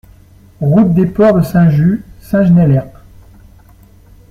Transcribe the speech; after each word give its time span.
Route 0.61 0.95
des 0.95 1.05
Ports 1.05 1.35
de 1.35 1.41
Saint-Just, 1.43 2.01
Saint-Genest-Lerpt 2.21 2.97